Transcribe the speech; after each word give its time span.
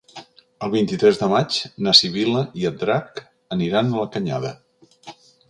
El 0.67 0.71
vint-i-tres 0.75 1.19
de 1.23 1.29
maig 1.33 1.57
na 1.87 1.93
Sibil·la 1.99 2.41
i 2.63 2.65
en 2.71 2.81
Drac 2.85 3.23
aniran 3.59 3.93
a 3.93 4.01
la 4.03 4.09
Canyada. 4.19 4.57